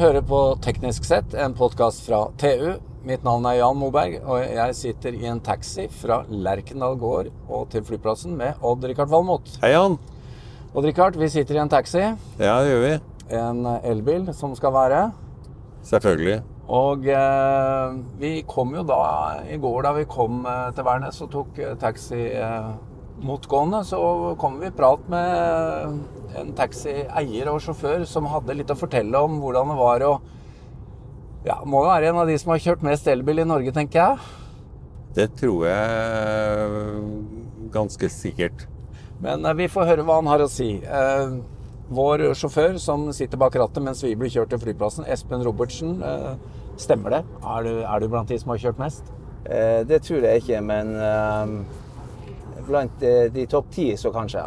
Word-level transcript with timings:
hører 0.00 0.24
på 0.26 0.38
Teknisk 0.64 1.04
sett, 1.06 1.34
en 1.38 1.52
podkast 1.54 2.02
fra 2.06 2.24
TU. 2.40 2.76
Mitt 3.06 3.22
navn 3.26 3.44
er 3.46 3.58
Jan 3.58 3.76
Moberg, 3.78 4.16
og 4.24 4.40
jeg 4.42 4.76
sitter 4.78 5.14
i 5.14 5.26
en 5.30 5.42
taxi 5.44 5.84
fra 5.92 6.22
Lerkendal 6.30 6.96
gård 6.98 7.28
og 7.46 7.68
til 7.70 7.84
flyplassen 7.86 8.34
med 8.38 8.58
Odd-Rikard 8.64 9.12
Valmot. 9.12 9.52
Hei, 9.62 9.74
Jan. 9.74 9.98
Odd-Rikard, 10.72 11.18
vi 11.20 11.28
sitter 11.30 11.58
i 11.58 11.62
en 11.62 11.70
taxi. 11.70 12.00
Ja, 12.40 12.56
det 12.64 12.72
gjør 12.72 12.82
vi. 12.86 12.94
En 13.38 13.62
elbil 13.84 14.26
som 14.34 14.56
skal 14.58 14.74
være. 14.74 15.04
Selvfølgelig. 15.86 16.40
Og 16.74 17.06
eh, 17.12 17.98
vi 18.18 18.32
kom 18.48 18.72
jo 18.74 18.82
da 18.88 19.02
i 19.52 19.60
går 19.60 19.84
da 19.84 19.92
vi 19.98 20.08
kom 20.08 20.46
eh, 20.48 20.70
til 20.74 20.86
Værnes 20.88 21.20
og 21.22 21.30
tok 21.34 21.60
eh, 21.60 21.76
taxi 21.80 22.22
eh, 22.32 22.70
motgående, 23.22 23.84
så 23.86 23.98
kom 24.40 24.58
vi 24.60 24.68
i 24.70 24.74
prat 24.74 25.04
med 25.12 26.38
en 26.40 26.52
taxieier 26.58 27.50
og 27.52 27.60
sjåfør 27.62 28.04
som 28.08 28.26
hadde 28.30 28.56
litt 28.58 28.72
å 28.72 28.78
fortelle 28.78 29.20
om 29.22 29.38
hvordan 29.42 29.70
det 29.70 29.78
var 29.78 30.06
å 30.08 30.14
Ja, 31.44 31.58
må 31.68 31.82
jo 31.84 31.90
være 31.90 32.08
en 32.08 32.18
av 32.22 32.30
de 32.30 32.38
som 32.40 32.54
har 32.54 32.62
kjørt 32.64 32.84
mest 32.86 33.08
elbil 33.12 33.42
i 33.42 33.44
Norge, 33.44 33.72
tenker 33.76 34.00
jeg. 34.00 34.28
Det 35.14 35.26
tror 35.36 35.66
jeg 35.68 37.02
ganske 37.74 38.08
sikkert. 38.08 38.64
Men 39.20 39.44
eh, 39.44 39.56
vi 39.58 39.68
får 39.68 39.90
høre 39.90 40.06
hva 40.08 40.16
han 40.22 40.30
har 40.32 40.40
å 40.40 40.48
si. 40.48 40.70
Eh, 40.80 41.34
vår 41.94 42.30
sjåfør 42.40 42.78
som 42.80 43.10
sitter 43.12 43.36
bak 43.40 43.60
rattet 43.60 43.84
mens 43.84 44.00
vi 44.00 44.14
blir 44.16 44.32
kjørt 44.32 44.54
til 44.54 44.62
flyplassen, 44.62 45.04
Espen 45.04 45.44
Robertsen. 45.44 45.98
Eh, 46.00 46.32
stemmer 46.80 47.18
det? 47.18 47.22
Er 47.44 47.68
du, 47.68 47.72
er 47.84 48.00
du 48.00 48.08
blant 48.08 48.32
de 48.32 48.40
som 48.40 48.54
har 48.54 48.64
kjørt 48.64 48.80
mest? 48.80 49.12
Eh, 49.44 49.82
det 49.84 50.00
tror 50.08 50.24
jeg 50.24 50.42
ikke, 50.42 50.64
men 50.64 50.96
blant 52.66 53.02
eh, 53.04 53.28
de 53.32 53.46
topp 53.50 53.70
ti 53.74 53.92
så 54.00 54.12
kanskje. 54.14 54.44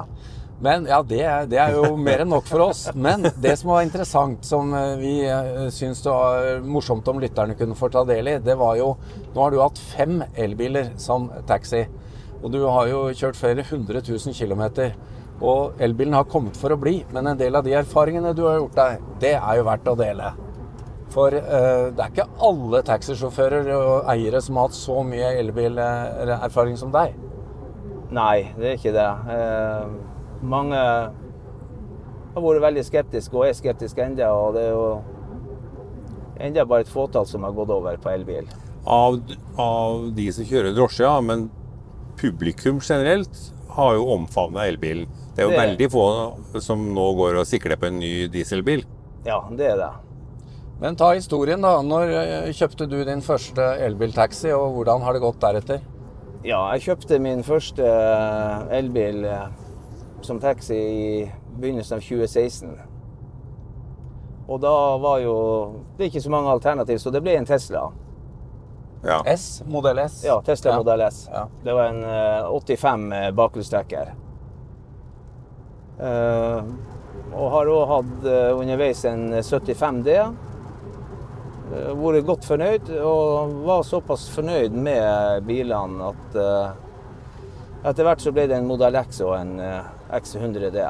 Men 0.60 0.88
ja, 0.90 1.04
det, 1.06 1.22
det 1.52 1.60
er 1.62 1.76
jo 1.78 1.92
mer 2.02 2.23
enn 2.23 2.32
nok 2.34 2.48
for 2.50 2.66
oss. 2.72 2.88
Men 2.98 3.28
det 3.38 3.54
som 3.60 3.70
var 3.70 3.84
interessant, 3.86 4.46
som 4.46 4.73
eh, 4.73 4.96
vi 4.98 5.14
eh, 5.30 5.68
syns 5.73 6.02
det 6.06 6.14
var 6.14 6.64
morsomt 6.66 7.08
om 7.12 7.22
lytterne 7.22 7.58
kunne 7.60 7.78
få 7.78 7.92
ta 7.94 8.02
del 8.08 8.32
i, 8.34 8.40
det 8.42 8.58
var 8.58 8.78
jo 8.80 8.95
Nå 9.36 9.44
har 9.44 9.54
du 9.54 9.60
hatt 9.62 9.78
fem 9.78 10.23
elbiler 10.34 10.95
som 10.98 11.30
taxi. 11.50 11.84
Og 12.42 12.50
du 12.54 12.64
har 12.66 12.90
jo 12.90 13.06
kjørt 13.14 13.38
flere 13.38 13.66
hundre 13.70 14.02
tusen 14.06 14.34
kilometer. 14.34 14.95
Og 15.38 15.78
elbilen 15.84 16.18
har 16.18 16.26
kommet 16.30 16.58
for 16.58 16.73
å 16.73 16.80
bli, 16.82 17.04
men 17.14 17.30
en 17.30 17.38
del 17.38 17.54
av 17.58 17.66
de 17.66 17.76
erfaringene 17.78 18.34
du 18.34 18.44
har 18.48 18.58
gjort 18.58 18.78
deg, 18.80 19.08
det 19.22 19.36
er 19.38 19.60
jo 19.60 19.68
verdt 19.68 19.90
å 19.92 19.98
dele. 20.00 20.32
For 21.14 21.34
uh, 21.34 21.94
det 21.94 22.02
er 22.02 22.10
ikke 22.10 22.26
alle 22.48 22.82
taxisjåfører 22.86 23.70
og 23.76 24.10
eiere 24.12 24.42
som 24.44 24.58
har 24.58 24.72
hatt 24.72 24.78
så 24.78 24.98
mye 25.06 25.36
elbilerfaring 25.44 26.78
som 26.82 26.90
deg. 26.94 27.14
Nei, 28.12 28.54
det 28.56 28.70
er 28.70 28.78
ikke 28.78 28.94
det. 28.96 29.08
Eh, 29.34 29.88
mange 30.48 30.78
har 30.78 32.44
vært 32.46 32.64
veldig 32.64 32.86
skeptiske 32.88 33.36
og 33.36 33.48
er 33.48 33.58
skeptiske 33.58 34.04
ennå, 34.04 34.30
og 34.32 34.56
det 34.56 34.64
er 34.68 34.74
jo 34.76 34.88
ennå 36.48 36.66
bare 36.70 36.86
et 36.86 36.92
fåtall 36.94 37.28
som 37.28 37.44
har 37.44 37.56
gått 37.58 37.74
over 37.74 37.98
på 38.00 38.14
elbil. 38.14 38.48
Av, 38.88 39.18
av 39.60 40.08
de 40.16 40.30
som 40.32 40.48
kjører 40.48 40.76
drosje, 40.78 41.04
ja, 41.04 41.18
men 41.20 41.50
publikum 42.18 42.80
generelt 42.80 43.52
har 43.76 43.98
jo 43.98 44.08
omfavna 44.16 44.64
elbilen. 44.70 45.10
Det 45.36 45.44
er 45.44 45.50
jo 45.50 45.52
Det- 45.52 45.60
veldig 45.60 45.92
få 45.92 46.62
som 46.62 46.94
nå 46.96 47.16
går 47.16 47.40
og 47.42 47.46
sikler 47.46 47.76
på 47.78 47.88
en 47.88 48.00
ny 48.00 48.28
dieselbil. 48.28 48.86
Ja, 49.26 49.42
det 49.52 49.74
er 49.74 49.78
det. 49.78 49.92
Men 50.80 50.96
ta 50.96 51.12
historien, 51.14 51.62
da. 51.62 51.82
Når 51.82 52.10
eh, 52.14 52.54
kjøpte 52.54 52.88
du 52.90 53.04
din 53.04 53.22
første 53.22 53.78
elbiltaxi, 53.82 54.52
og 54.54 54.76
hvordan 54.78 55.02
har 55.02 55.14
det 55.14 55.22
gått 55.22 55.40
deretter? 55.40 55.82
Ja, 56.48 56.62
jeg 56.78 56.86
kjøpte 56.86 57.17
min 57.20 57.42
første 57.44 57.84
eh, 57.84 58.67
elbil 58.78 59.26
eh, 59.28 59.48
som 60.23 60.39
taxi 60.39 60.77
i 60.77 61.08
begynnelsen 61.58 61.98
av 61.98 62.05
2016. 62.05 62.77
Og 64.48 64.61
da 64.64 64.72
var 65.04 65.20
jo 65.26 65.33
det 65.98 66.08
ikke 66.08 66.23
så 66.23 66.32
mange 66.32 66.54
alternativ, 66.54 67.02
så 67.04 67.11
det 67.11 67.20
ble 67.26 67.36
en 67.36 67.49
Tesla. 67.49 67.89
Ja. 69.04 69.20
S? 69.27 69.61
Modell 69.67 69.99
S? 70.05 70.22
Ja, 70.23 70.39
Tesla 70.45 70.72
Ja. 70.72 70.77
Model 70.80 71.04
S. 71.10 71.20
Ja. 71.33 71.44
Det 71.66 71.76
var 71.76 71.92
en 71.92 72.04
eh, 72.08 72.48
85 72.55 73.10
bakhjulstrekker. 73.36 74.16
Uh, 75.98 76.61
og 77.33 77.48
har 77.55 77.70
òg 77.73 77.88
hatt 77.89 78.26
eh, 78.30 78.52
underveis 78.54 79.02
en 79.10 79.32
75D. 79.42 80.20
Uh, 80.22 80.47
vært 81.72 82.26
godt 82.28 82.45
fornøyd, 82.48 82.89
og 83.04 83.55
var 83.67 83.83
såpass 83.83 84.28
fornøyd 84.32 84.76
med 84.76 85.44
bilene 85.48 86.11
at 86.14 86.38
eh, 86.39 87.88
etter 87.88 88.08
hvert 88.08 88.23
så 88.23 88.32
ble 88.36 88.48
det 88.50 88.58
en 88.58 88.67
Model 88.70 88.95
X 89.02 89.22
og 89.26 89.36
en 89.38 89.58
eh, 89.64 89.89
X100D. 90.17 90.86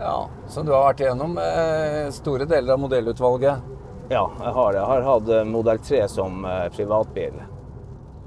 Ja, 0.00 0.16
Så 0.50 0.62
du 0.62 0.72
har 0.74 0.88
vært 0.88 1.02
igjennom 1.04 1.38
eh, 1.38 2.10
store 2.14 2.46
deler 2.50 2.74
av 2.74 2.82
modellutvalget? 2.82 3.70
Ja, 4.10 4.26
jeg 4.40 4.52
har 4.58 4.72
det. 4.72 4.80
Jeg 4.80 4.88
har 4.90 5.06
hatt 5.08 5.26
Modell 5.28 5.50
Model 5.52 5.78
3 5.86 6.02
som 6.12 6.44
eh, 6.44 6.68
privatbil. 6.74 7.40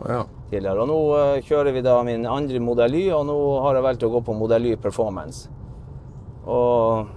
ja. 0.08 0.24
tidligere. 0.50 0.80
Og 0.82 0.88
nå 0.88 1.00
eh, 1.20 1.44
kjører 1.44 1.76
vi 1.76 1.84
da 1.86 1.98
min 2.08 2.26
andre 2.26 2.60
Model 2.64 2.96
Y, 2.96 3.06
og 3.14 3.26
nå 3.28 3.38
har 3.66 3.76
jeg 3.76 3.88
valgt 3.88 4.04
å 4.08 4.12
gå 4.16 4.22
på 4.28 4.36
Model 4.40 4.66
Y 4.72 4.76
Performance. 4.80 5.50
Og 6.48 7.08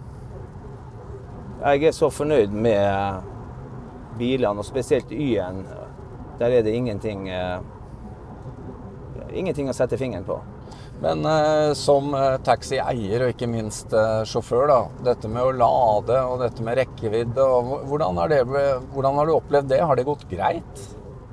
jeg 1.60 1.84
er 1.86 1.92
så 1.94 2.08
fornøyd 2.10 2.50
med 2.56 3.28
bilene, 4.18 4.58
og 4.58 4.66
spesielt 4.66 5.12
Y-en. 5.12 5.64
Der 6.40 6.56
er 6.56 6.64
det 6.64 6.74
ingenting 6.74 7.28
eh, 7.28 7.60
Ingenting 9.30 9.68
å 9.70 9.74
sette 9.76 9.94
fingeren 9.94 10.24
på. 10.26 10.40
Men 11.00 11.24
eh, 11.24 11.72
som 11.78 12.12
eh, 12.14 12.36
taxieier 12.44 13.24
og 13.24 13.32
ikke 13.32 13.48
minst 13.48 13.94
eh, 13.96 14.22
sjåfør, 14.28 14.64
da. 14.68 14.78
Dette 15.10 15.30
med 15.32 15.46
å 15.46 15.52
lade 15.56 16.18
og 16.28 16.42
dette 16.42 16.64
med 16.66 16.76
rekkevidde. 16.80 17.46
Hvordan, 17.88 18.20
det, 18.32 18.40
hvordan 18.92 19.20
har 19.20 19.28
du 19.28 19.36
opplevd 19.36 19.70
det? 19.72 19.80
Har 19.80 19.96
det 19.96 20.08
gått 20.08 20.26
greit? 20.30 20.82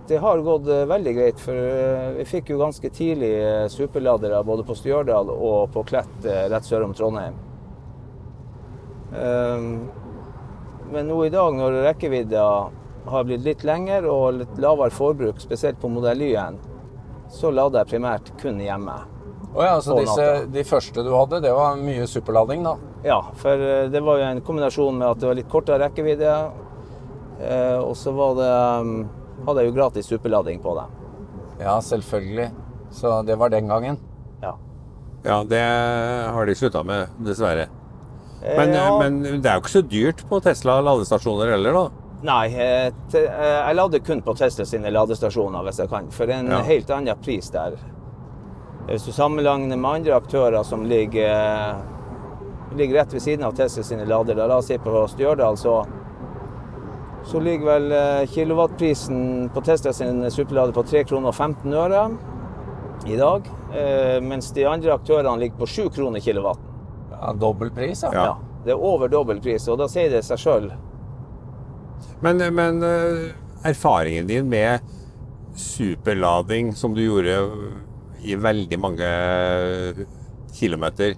Det 0.07 0.21
har 0.23 0.45
gått 0.45 0.69
eh, 0.71 0.85
veldig 0.87 1.15
greit, 1.17 1.41
for 1.43 2.15
vi 2.15 2.27
fikk 2.29 2.53
jo 2.53 2.61
ganske 2.61 2.93
tidlig 2.95 3.33
superladere 3.73 4.39
både 4.47 4.63
på 4.67 4.77
Stjørdal 4.77 5.33
og 5.35 5.73
på 5.73 5.83
Klett 5.89 6.31
rett 6.53 6.67
sør 6.69 6.87
om 6.87 6.95
Trondheim. 6.95 7.35
Ehm, 9.15 9.87
Men 10.91 11.07
nå 11.07 11.25
i 11.25 11.29
dag, 11.29 11.55
når 11.55 11.81
rekkevidda 11.83 12.47
har 13.07 13.27
blitt 13.27 13.43
litt 13.43 13.63
lengre 13.67 14.07
og 14.11 14.41
litt 14.41 14.57
lavere 14.61 14.93
forbruk, 14.93 15.39
spesielt 15.43 15.79
på 15.81 15.89
Modell 15.91 16.21
Y-en, 16.27 16.59
så 17.31 17.51
lader 17.51 17.83
jeg 17.83 17.95
primært 17.95 18.31
kun 18.41 18.59
hjemme. 18.63 18.95
Oh 19.55 19.63
ja, 19.65 19.79
så 19.81 19.97
disse, 19.99 20.45
de 20.53 20.63
første 20.67 21.03
du 21.03 21.11
hadde, 21.15 21.39
det 21.43 21.51
var 21.55 21.79
mye 21.81 22.07
superlading, 22.07 22.63
da? 22.67 22.75
Ja, 23.07 23.19
for 23.39 23.63
eh, 23.63 23.87
det 23.91 24.01
var 24.05 24.19
jo 24.19 24.27
en 24.27 24.41
kombinasjon 24.45 24.99
med 24.99 25.07
at 25.07 25.21
det 25.21 25.29
var 25.29 25.39
litt 25.39 25.49
kortere 25.51 25.79
rekkevidde, 25.87 26.33
eh, 27.41 27.79
og 27.79 27.95
så 27.97 28.13
var 28.15 28.35
det, 28.37 28.51
mm, 28.87 29.41
hadde 29.47 29.63
jeg 29.63 29.71
jo 29.71 29.77
gratis 29.79 30.11
superlading 30.11 30.61
på 30.63 30.75
det. 30.77 30.85
Ja, 31.63 31.79
selvfølgelig. 31.81 32.51
Så 32.93 33.21
det 33.27 33.35
var 33.39 33.49
den 33.49 33.67
gangen. 33.67 33.97
Ja. 34.43 34.53
ja, 35.25 35.41
det 35.43 35.63
har 36.33 36.45
de 36.45 36.55
slutta 36.55 36.83
med, 36.87 37.17
dessverre. 37.25 37.67
Men, 38.41 38.73
ja. 38.73 38.89
men 39.01 39.41
det 39.41 39.49
er 39.49 39.57
jo 39.57 39.63
ikke 39.65 39.73
så 39.79 39.81
dyrt 39.89 40.21
på 40.29 40.39
Tesla 40.45 40.77
ladestasjoner 40.85 41.49
heller, 41.55 41.73
da. 41.73 41.85
Nei, 42.27 42.45
eh, 42.53 42.87
eh, 43.13 43.27
jeg 43.27 43.75
lader 43.77 44.01
kun 44.05 44.21
på 44.25 44.33
Tesla 44.37 44.65
sine 44.65 44.89
ladestasjoner 44.93 45.65
hvis 45.67 45.81
jeg 45.83 45.89
kan, 45.91 46.07
for 46.13 46.25
det 46.29 46.35
er 46.35 46.39
en 46.45 46.51
Ja. 46.51 46.61
helt 46.65 46.89
annen 46.93 47.19
pris 47.21 47.49
der. 47.53 47.77
Hvis 48.87 49.05
du 49.05 49.11
sammenligner 49.11 49.77
med 49.77 49.89
andre 49.99 50.15
aktører 50.15 50.63
som 50.65 50.85
ligger, 50.85 51.27
eh, 51.27 52.77
ligger 52.77 53.01
rett 53.01 53.13
ved 53.13 53.21
siden 53.21 53.43
av 53.45 53.55
Tesla 53.57 53.83
sine 53.83 54.05
ladere, 54.05 54.47
la 54.47 54.57
oss 54.57 54.67
si 54.67 54.77
på 54.77 55.07
Stjørdal, 55.11 55.57
så, 55.57 55.85
så 57.25 57.41
ligger 57.43 57.65
vel 57.65 57.91
eh, 57.91 58.25
kilowattprisen 58.31 59.49
på 59.53 59.61
Tesla 59.65 59.93
sine 59.93 60.31
superlader 60.31 60.73
på 60.73 60.85
3 60.87 61.03
kroner 61.09 61.27
og 61.33 61.35
15 61.35 61.73
øre 61.73 62.05
i 63.05 63.17
dag, 63.19 63.41
eh, 63.75 64.19
mens 64.21 64.51
de 64.55 64.65
andre 64.65 64.93
aktørene 64.97 65.37
ligger 65.39 65.57
på 65.65 65.67
7 65.67 65.89
kroner 65.97 66.19
kilowatten. 66.23 66.66
Ja, 67.21 67.33
Dobbel 67.33 67.71
pris, 67.73 68.03
ja. 68.03 68.11
Ja. 68.13 68.27
Det 68.65 68.73
er 68.75 68.83
over 68.83 69.07
dobbel 69.07 69.39
pris, 69.41 69.67
og 69.71 69.79
da 69.79 69.87
sier 69.87 70.11
det 70.11 70.25
seg 70.27 70.41
sjøl 70.41 70.65
Men, 72.25 72.41
men 72.53 72.81
eh, 72.83 73.29
erfaringen 73.69 74.27
din 74.27 74.49
med 74.49 74.83
superlading, 75.57 76.73
som 76.75 76.93
du 76.93 77.01
gjorde 77.05 77.37
i 78.27 78.35
veldig 78.35 78.79
mange 78.81 79.07
kilometer 80.53 81.15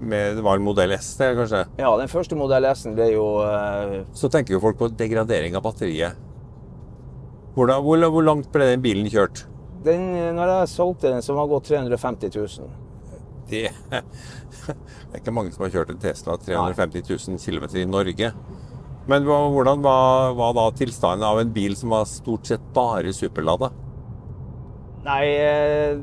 med 0.00 0.36
Det 0.36 0.42
var 0.42 0.56
en 0.56 0.64
modell 0.64 0.92
S, 0.96 1.12
det, 1.20 1.34
kanskje? 1.36 1.58
Ja, 1.76 1.90
den 2.00 2.08
første 2.08 2.36
Modell 2.36 2.64
S-en 2.70 2.94
ble 2.96 3.10
jo 3.12 3.24
uh... 3.44 3.98
Så 4.16 4.30
tenker 4.32 4.56
jo 4.56 4.60
folk 4.62 4.78
på 4.80 4.88
degradering 4.96 5.58
av 5.58 5.64
batteriet. 5.66 6.16
Hvor, 7.52 7.68
hvor, 7.84 8.06
hvor 8.08 8.24
langt 8.24 8.48
ble 8.54 8.70
den 8.70 8.80
bilen 8.80 9.10
kjørt? 9.12 9.44
Den, 9.84 10.06
når 10.36 10.54
jeg 10.54 10.70
solgte 10.72 11.12
den, 11.12 11.20
så 11.20 11.36
var 11.36 11.44
den 11.44 11.52
gått 11.52 11.68
350 11.68 12.32
000. 12.32 12.72
Det, 13.50 13.68
det 13.90 15.12
er 15.12 15.20
ikke 15.20 15.34
mange 15.34 15.52
som 15.54 15.66
har 15.66 15.74
kjørt 15.74 15.92
en 15.94 16.02
Tesla 16.02 16.36
350 16.38 17.06
000 17.10 17.38
km 17.42 17.66
i 17.76 17.86
Norge. 17.88 18.32
Men 19.10 19.26
hvordan 19.26 19.82
var, 19.82 20.34
var 20.38 20.54
da 20.54 20.70
tilstanden 20.76 21.26
av 21.26 21.40
en 21.40 21.52
bil 21.52 21.76
som 21.76 21.90
var 21.90 22.04
stort 22.06 22.46
sett 22.46 22.66
bare 22.74 23.12
superlada? 23.16 23.72
Nei, 25.04 25.24
eh, 25.34 25.98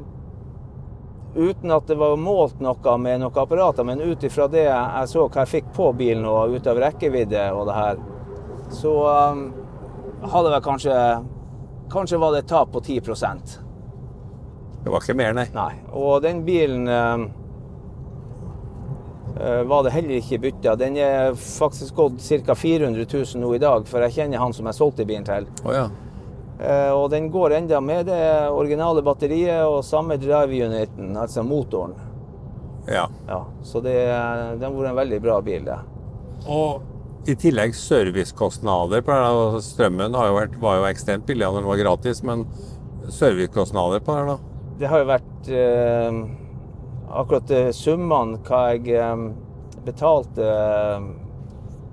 uten 1.38 1.72
at 1.72 1.88
det 1.88 1.96
var 1.96 2.18
målt 2.18 2.60
noe 2.64 2.98
med 2.98 3.22
noen 3.22 3.40
apparater, 3.40 3.86
men 3.86 4.02
ut 4.02 4.24
ifra 4.26 4.48
det 4.52 4.66
jeg 4.66 5.10
så 5.12 5.28
hva 5.28 5.44
jeg 5.44 5.54
fikk 5.54 5.72
på 5.78 5.92
bilen 5.98 6.26
og 6.26 6.58
ut 6.58 6.68
av 6.68 6.82
rekkevidde 6.82 7.46
og 7.54 7.68
det 7.70 7.78
her, 7.78 8.02
så 8.74 8.94
um, 9.32 9.44
hadde 10.28 10.54
vel 10.56 10.64
kanskje 10.66 10.96
Kanskje 11.88 12.18
var 12.20 12.34
det 12.36 12.42
et 12.42 12.50
tap 12.52 12.74
på 12.74 12.82
10% 12.84 13.54
Det 14.84 14.92
var 14.92 15.00
ikke 15.00 15.14
mer, 15.16 15.32
nei. 15.38 15.46
Nei. 15.56 15.78
Og 15.96 16.18
den 16.26 16.42
bilen 16.44 16.84
um, 16.90 17.24
var 19.70 19.84
det 19.86 19.92
heller 19.94 20.18
ikke 20.22 20.40
bytta. 20.48 20.76
Den 20.80 20.98
er 20.98 21.34
faktisk 21.38 21.96
gått 21.96 22.22
ca. 22.46 22.56
400 22.56 23.06
000 23.14 23.42
nå 23.44 23.54
i 23.56 23.62
dag, 23.62 23.88
for 23.88 24.02
jeg 24.08 24.16
kjenner 24.18 24.42
han 24.42 24.54
som 24.54 24.66
jeg 24.70 24.78
solgte 24.80 25.06
bilen 25.06 25.26
til. 25.28 25.48
Oh, 25.66 25.74
ja. 25.76 25.88
Eh, 26.60 26.92
Og 26.96 27.10
den 27.14 27.28
går 27.30 27.54
enda 27.60 27.80
med 27.82 28.08
det 28.10 28.22
originale 28.50 29.04
batteriet 29.06 29.62
og 29.70 29.84
samme 29.86 30.18
drive 30.18 30.66
uniten, 30.66 31.12
altså 31.18 31.44
motoren. 31.46 31.94
ja. 32.88 33.08
Ja, 33.28 33.44
så 33.64 33.82
det, 33.84 33.94
den 33.94 34.64
har 34.64 34.72
vært 34.80 34.90
en 34.94 35.02
veldig 35.04 35.22
bra 35.22 35.42
bil, 35.42 35.66
det. 35.68 35.78
Og 36.48 36.82
i 37.28 37.36
tillegg 37.36 37.74
servicekostnader 37.76 39.02
på. 39.04 39.16
Strømmen 39.62 40.14
har 40.16 40.30
jo 40.30 40.36
vært, 40.38 40.54
var 40.64 40.78
jo 40.80 40.86
ekstremt 40.88 41.26
billig 41.28 41.44
da 41.44 41.52
den 41.58 41.68
var 41.68 41.78
gratis, 41.82 42.22
men 42.24 42.46
servicekostnader 43.12 44.00
på 44.00 44.16
den 44.16 44.28
da? 44.32 44.38
Det 44.80 44.88
har 44.92 45.02
jo 45.02 45.08
vært 45.10 45.50
eh, 45.52 46.20
akkurat 47.10 47.52
eh, 47.52 47.70
summene 47.76 48.42
hva 48.48 48.62
jeg 48.74 48.92
eh, 48.96 49.16
betalte 49.86 50.48
eh, 50.48 51.08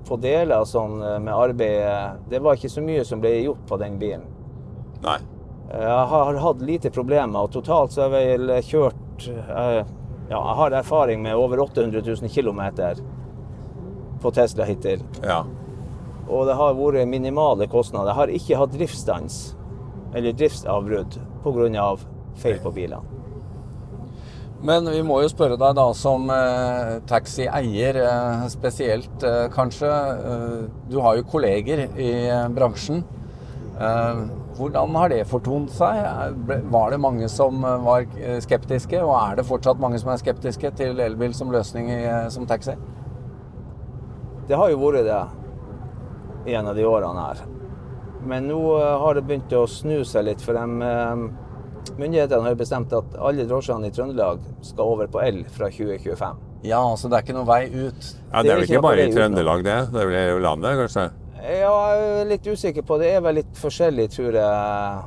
på 0.05 0.19
deler 0.21 0.67
sånn 0.69 0.99
med 1.25 1.33
arbeid, 1.33 1.81
eh, 1.81 2.11
det 2.31 2.43
var 2.45 2.59
ikke 2.59 2.73
så 2.73 2.85
mye 2.85 3.05
som 3.09 3.23
ble 3.23 3.37
gjort 3.39 3.65
på 3.69 3.79
den 3.81 3.99
bilen. 4.01 4.27
Nei. 5.05 5.19
Jeg 5.75 6.07
har 6.11 6.37
hatt 6.39 6.61
lite 6.63 6.91
problemer, 6.93 7.47
og 7.47 7.53
totalt 7.55 7.95
så 7.95 8.05
har 8.05 8.15
jeg 8.15 8.39
vel 8.39 8.53
kjørt 8.63 9.27
Ja, 9.27 9.85
jeg 10.29 10.57
har 10.61 10.77
erfaring 10.77 11.23
med 11.25 11.37
over 11.37 11.61
800 11.65 12.03
000 12.05 12.29
km 12.33 12.61
på 14.23 14.31
Tesla 14.31 14.65
hittil. 14.69 15.03
Ja. 15.23 15.43
Og 16.29 16.47
det 16.49 16.57
har 16.57 16.77
vært 16.79 17.09
minimale 17.09 17.67
kostnader. 17.69 18.13
Jeg 18.13 18.21
har 18.21 18.33
ikke 18.39 18.61
hatt 18.61 18.77
driftsstans 18.77 19.41
eller 20.15 20.33
driftsavbrudd 20.33 21.19
pga. 21.45 21.89
feil 22.41 22.59
på 22.63 22.73
bilene. 22.73 23.03
Men 24.63 24.87
vi 24.89 25.03
må 25.05 25.19
jo 25.21 25.29
spørre 25.29 25.59
deg 25.61 25.75
da 25.77 25.89
som 25.97 26.31
eh, 26.33 26.95
taxieier 27.09 27.99
eh, 28.01 28.47
spesielt, 28.53 29.27
eh, 29.27 29.45
kanskje. 29.53 29.91
Eh, 29.91 30.63
du 30.89 31.01
har 31.05 31.19
jo 31.19 31.27
kolleger 31.29 31.85
i 31.91 32.11
eh, 32.31 32.47
bransjen. 32.55 33.03
Eh, 33.75 34.23
hvordan 34.55 34.97
har 34.97 35.11
det 35.11 35.25
fortont 35.29 35.73
seg? 35.75 36.01
Var 36.71 36.95
det 36.95 37.01
mange 37.03 37.29
som 37.29 37.61
var 37.85 38.07
skeptiske, 38.41 39.03
og 39.03 39.17
er 39.19 39.41
det 39.41 39.49
fortsatt 39.49 39.83
mange 39.83 39.99
som 40.01 40.13
er 40.15 40.23
skeptiske 40.23 40.71
til 40.79 41.03
elbil 41.03 41.35
som 41.35 41.51
løsning 41.53 41.91
i, 41.91 42.03
som 42.31 42.47
taxi? 42.47 42.77
Det 44.49 44.57
har 44.61 44.71
jo 44.71 44.79
vært 44.79 45.09
det 45.09 45.23
i 46.53 46.55
en 46.55 46.71
av 46.71 46.79
de 46.79 46.87
årene 46.87 47.27
her. 47.27 47.43
Men 48.25 48.47
nå 48.49 48.61
har 48.79 49.19
det 49.19 49.27
begynt 49.27 49.53
å 49.59 49.67
snu 49.69 50.05
seg 50.07 50.29
litt, 50.31 50.45
for 50.45 50.57
dem 50.57 50.79
myndighetene 51.99 52.49
har 52.49 52.57
bestemt 52.59 52.93
at 52.97 53.17
alle 53.19 53.47
drosjene 53.49 53.89
i 53.91 53.95
Trøndelag 53.95 54.43
skal 54.65 54.93
over 54.95 55.11
på 55.13 55.21
el 55.25 55.43
fra 55.53 55.71
2025. 55.73 56.43
Ja, 56.65 56.81
så 56.97 57.11
det 57.13 57.19
er 57.19 57.27
ikke 57.27 57.37
noen 57.37 57.49
vei 57.51 57.63
ut. 57.69 58.07
ja 58.33 58.43
det 58.43 58.53
er 58.53 58.57
vel 58.61 58.69
ikke 58.69 58.85
bare 58.87 59.05
i 59.05 59.13
Trøndelag, 59.13 59.65
det? 59.67 59.79
Det 59.93 60.01
er 60.01 60.13
vel 60.13 60.43
landet, 60.45 60.79
kanskje? 60.81 61.09
Ja, 61.45 61.75
jeg 61.93 62.07
er 62.23 62.31
litt 62.31 62.47
usikker 62.49 62.87
på 62.89 62.97
det. 62.99 63.11
Det 63.11 63.19
er 63.19 63.27
vel 63.27 63.39
litt 63.43 63.59
forskjellig, 63.61 64.07
tror 64.15 64.39
jeg, 64.41 65.03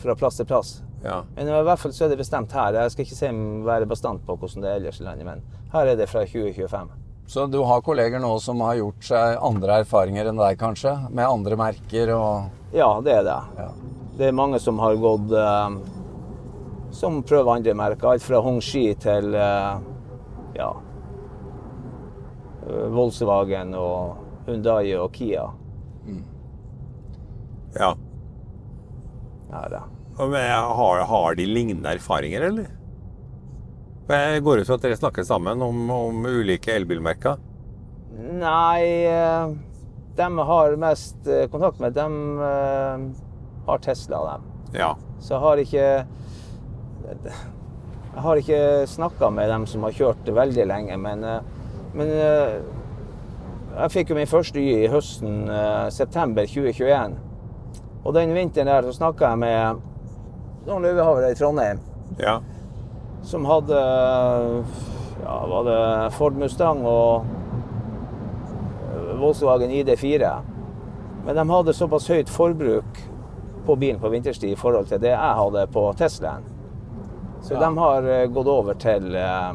fra 0.00 0.16
plass 0.16 0.40
til 0.40 0.48
plass. 0.48 0.70
Ja. 1.04 1.20
Men 1.36 1.48
i 1.48 1.60
hvert 1.64 1.80
fall 1.80 1.92
så 1.96 2.06
er 2.06 2.12
det 2.12 2.20
bestemt 2.20 2.52
her. 2.56 2.76
Jeg 2.76 2.94
skal 2.94 3.04
ikke 3.06 3.18
se, 3.18 3.30
være 3.68 3.88
bastant 3.88 4.24
på 4.24 4.36
hvordan 4.40 4.64
det 4.64 4.72
er 4.72 4.80
ellers 4.80 5.00
i 5.00 5.06
landet, 5.06 5.28
men 5.28 5.44
her 5.74 5.92
er 5.92 6.00
det 6.00 6.08
fra 6.08 6.24
2025. 6.24 6.96
Så 7.30 7.44
du 7.46 7.60
har 7.62 7.84
kolleger 7.86 8.18
nå 8.18 8.32
som 8.42 8.58
har 8.64 8.80
gjort 8.80 9.04
seg 9.06 9.36
andre 9.46 9.82
erfaringer 9.84 10.32
enn 10.32 10.40
deg, 10.40 10.56
kanskje? 10.58 10.96
Med 11.12 11.28
andre 11.28 11.60
merker 11.60 12.10
og 12.16 12.74
Ja, 12.74 12.88
det 13.04 13.20
er 13.20 13.26
det. 13.28 13.38
Ja. 13.60 13.68
Det 14.20 14.26
er 14.28 14.36
mange 14.36 14.58
som 14.60 14.76
har 14.82 14.98
gått 15.00 15.30
eh, 15.32 15.76
Som 16.92 17.22
prøver 17.24 17.54
andre 17.54 17.72
merker. 17.72 18.10
Alt 18.10 18.24
fra 18.26 18.42
Hongxi 18.44 18.82
til 19.00 19.32
eh, 19.32 19.78
ja, 20.58 20.66
eh, 22.66 22.90
Volkswagen 22.92 23.72
og 23.78 24.18
Hyundai 24.44 24.92
og 24.98 25.14
Kia. 25.14 25.46
ja. 27.78 27.94
Ja, 29.50 29.62
da. 29.72 29.80
Men 30.18 30.50
Har, 30.76 31.00
har 31.06 31.34
de 31.34 31.46
lignende 31.46 31.94
erfaringer, 31.96 32.44
eller? 32.50 32.68
Jeg 34.10 34.42
går 34.44 34.60
ut 34.60 34.68
fra 34.68 34.76
at 34.76 34.84
dere 34.84 34.98
snakker 34.98 35.24
sammen 35.24 35.62
om, 35.62 35.80
om 35.90 36.26
ulike 36.26 36.74
elbilmerker. 36.74 37.40
Nei, 38.36 39.06
de 40.18 40.28
har 40.50 40.76
mest 40.82 41.30
kontakt 41.52 41.80
med, 41.82 41.94
dem 41.94 43.14
har 43.70 43.78
Tesla, 43.84 44.20
dem. 44.32 44.42
Ja. 44.76 44.90
Så 45.20 45.34
jeg 45.34 45.40
har 45.44 45.56
ikke 45.64 45.86
Jeg 48.10 48.22
har 48.22 48.36
ikke 48.40 48.86
snakka 48.90 49.30
med 49.30 49.48
dem 49.48 49.64
som 49.70 49.82
har 49.86 49.94
kjørt 49.94 50.24
det 50.26 50.34
veldig 50.34 50.64
lenge, 50.66 50.96
men, 50.98 51.24
eh, 51.24 51.40
men 51.94 52.08
eh, 52.10 52.56
jeg 53.76 53.92
fikk 53.94 54.10
jo 54.10 54.16
min 54.18 54.26
første 54.30 54.58
Y 54.58 54.84
i 54.84 54.88
høsten, 54.90 55.44
eh, 55.48 55.88
september 55.94 56.46
2021. 56.46 57.14
Og 58.04 58.14
den 58.16 58.34
vinteren 58.34 58.66
der 58.66 58.82
så 58.88 58.96
snakka 58.98 59.30
jeg 59.30 59.38
med 59.38 59.82
noen 60.66 60.82
løyvehavere 60.82 61.30
i 61.30 61.38
Trondheim 61.38 61.78
Ja. 62.18 62.40
som 63.22 63.44
hadde 63.44 63.78
ja, 65.22 65.36
var 65.46 65.64
det 65.68 66.12
Ford 66.16 66.34
Mustang 66.40 66.82
og 66.86 67.24
Volkswagen 69.20 69.70
ID4. 69.70 70.34
Men 71.26 71.36
de 71.36 71.44
hadde 71.50 71.74
såpass 71.76 72.08
høyt 72.08 72.28
forbruk 72.32 73.00
på 73.66 73.76
bilen 73.76 74.00
på 74.00 74.08
vinterstid 74.12 74.52
i 74.52 74.58
forhold 74.58 74.88
til 74.90 75.00
det 75.02 75.12
jeg 75.12 75.36
hadde 75.40 75.66
på 75.72 75.84
Teslaen. 75.98 76.46
Så 77.42 77.54
Ja. 77.54 77.60
de 77.60 77.78
har 77.78 78.02
eh, 78.02 78.26
gått 78.26 78.46
over 78.46 78.74
til, 78.74 79.14
eh, 79.16 79.52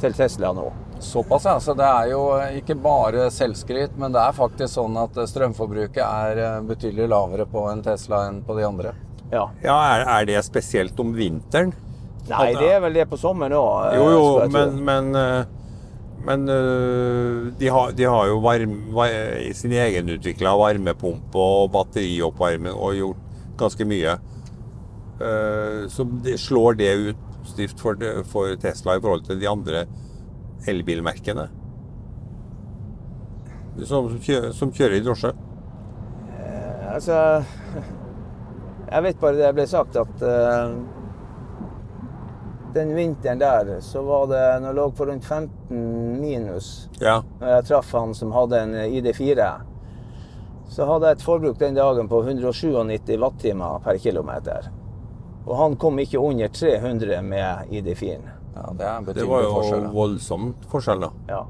til 0.00 0.14
Tesla 0.14 0.52
nå. 0.52 0.72
Såpass, 1.00 1.44
ja. 1.44 1.60
Så 1.60 1.74
det 1.74 1.84
er 1.84 2.10
jo 2.10 2.24
ikke 2.58 2.74
bare 2.74 3.30
selvskryt, 3.32 3.96
men 3.96 4.12
det 4.12 4.20
er 4.20 4.32
faktisk 4.36 4.74
sånn 4.74 4.96
at 5.00 5.16
strømforbruket 5.28 6.02
er 6.04 6.40
eh, 6.44 6.58
betydelig 6.66 7.08
lavere 7.08 7.46
på 7.48 7.66
en 7.70 7.82
Tesla 7.82 8.26
enn 8.28 8.42
på 8.44 8.56
de 8.58 8.66
andre. 8.66 8.92
Ja. 9.30 9.46
ja 9.62 9.78
er, 9.94 10.04
er 10.18 10.26
det 10.26 10.42
spesielt 10.44 10.98
om 11.00 11.14
vinteren? 11.16 11.72
Nei, 12.30 12.52
det 12.54 12.68
er 12.74 12.82
vel 12.84 12.94
det 12.94 13.06
på 13.10 13.16
sommeren 13.18 13.56
òg. 13.56 13.94
Jo, 13.96 14.10
jo, 14.12 14.24
men, 14.52 14.76
men, 14.84 15.14
eh, 15.16 15.44
men 16.26 16.48
eh, 16.52 17.52
de, 17.58 17.68
har, 17.72 17.92
de 17.96 18.04
har 18.04 18.26
jo 18.28 18.40
varme, 18.44 18.80
var- 18.94 19.52
sin 19.56 19.72
egenutvikla 19.72 20.52
varmepumpe 20.60 21.40
og 21.40 21.70
batterioppvarming 21.74 22.74
og 22.76 22.94
gjort 22.98 23.22
ganske 23.60 23.86
mye. 23.88 24.18
Eh, 25.20 25.86
Så 25.88 26.04
det, 26.24 26.36
slår 26.40 26.76
det 26.80 26.92
ut 27.08 27.26
positivt 27.40 27.80
for, 27.80 27.96
for 28.28 28.54
Tesla 28.60 28.96
i 28.96 29.00
forhold 29.00 29.24
til 29.26 29.40
de 29.40 29.48
andre 29.48 29.84
elbilmerkene? 30.68 31.48
Som, 33.88 34.10
som 34.52 34.72
kjører 34.76 34.98
i 34.98 35.04
drosje? 35.04 35.30
Altså 36.90 37.16
Jeg 38.90 39.04
vet 39.06 39.20
bare 39.22 39.38
det 39.38 39.52
ble 39.56 39.64
sagt 39.70 39.96
at 39.96 40.24
eh, 40.26 40.72
den 42.74 42.94
vinteren 42.96 43.38
der 43.40 43.80
så 43.80 44.02
var 44.06 44.26
det 44.30 44.40
Når 44.62 44.66
jeg 44.70 44.76
lå 44.76 44.84
på 44.96 45.06
rundt 45.08 45.24
15 45.24 46.20
minus 46.20 46.88
Ja. 47.00 47.22
når 47.40 47.48
jeg 47.56 47.64
traff 47.70 47.92
han 47.92 48.14
som 48.14 48.32
hadde 48.32 48.60
en 48.62 48.74
ID4, 48.74 49.50
så 50.70 50.86
hadde 50.86 51.06
jeg 51.06 51.16
et 51.18 51.22
forbruk 51.26 51.58
den 51.58 51.74
dagen 51.74 52.08
på 52.08 52.20
197 52.22 53.18
wattimer 53.18 53.80
per 53.82 53.98
kilometer. 53.98 54.68
Og 55.46 55.56
han 55.56 55.76
kom 55.76 55.98
ikke 55.98 56.18
under 56.20 56.48
300 56.48 57.22
med 57.22 57.70
ID4-en. 57.72 58.28
Ja, 58.56 58.66
Det 59.04 59.14
Det 59.14 59.26
var 59.28 59.42
jo 59.42 59.54
forskjell. 59.54 59.88
voldsomt 59.92 60.66
forskjell, 60.70 61.00
da. 61.00 61.08
Ja. 61.28 61.44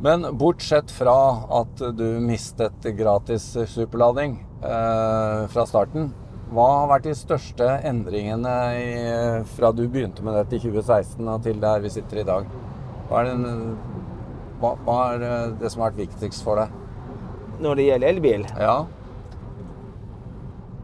Men 0.00 0.22
bortsett 0.38 0.90
fra 0.90 1.44
at 1.60 1.76
du 1.96 2.18
mistet 2.20 2.80
gratis 2.96 3.52
superlading 3.66 4.38
eh, 4.62 5.46
fra 5.52 5.66
starten, 5.66 6.12
hva 6.50 6.66
har 6.80 6.88
vært 6.90 7.06
de 7.06 7.14
største 7.14 7.66
endringene 7.86 8.54
i, 8.74 8.92
fra 9.54 9.70
du 9.76 9.84
begynte 9.86 10.24
med 10.26 10.34
dette 10.34 10.58
i 10.58 10.62
2016 10.64 11.28
og 11.30 11.42
til 11.46 11.60
der 11.62 11.82
vi 11.84 11.92
sitter 11.94 12.22
i 12.22 12.26
dag? 12.26 12.48
Hva 13.10 13.20
er, 13.22 13.30
den, 13.30 13.76
hva, 14.62 14.72
hva 14.86 14.96
er 15.14 15.24
det 15.60 15.70
som 15.70 15.84
har 15.84 15.92
vært 15.92 16.02
viktigst 16.08 16.42
for 16.46 16.58
deg? 16.62 16.74
Når 17.60 17.76
det 17.76 17.86
gjelder 17.90 18.14
elbil 18.14 18.46
Ja, 18.58 18.78